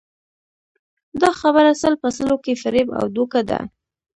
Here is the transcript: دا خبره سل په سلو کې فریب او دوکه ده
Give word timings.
دا 1.21 1.29
خبره 1.41 1.71
سل 1.81 1.93
په 2.01 2.09
سلو 2.17 2.35
کې 2.43 2.53
فریب 2.61 2.87
او 2.99 3.05
دوکه 3.15 3.41
ده 3.49 3.59